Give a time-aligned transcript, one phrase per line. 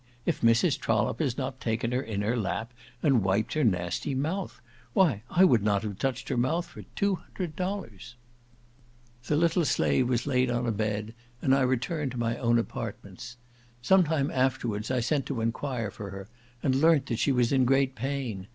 [0.25, 0.79] If Mrs.
[0.79, 4.59] Trollope has not taken her in her lap, and wiped her nasty mouth!
[4.93, 8.15] Why I would not have touched her mouth for two hundred dollars!"
[9.21, 9.27] See Captain Hall's Travels in America.
[9.27, 13.37] The little slave was laid on a bed, and I returned to my own apartments;
[13.83, 16.27] some time afterwards I sent to enquire for her,
[16.63, 18.47] and learnt that she was in great pain.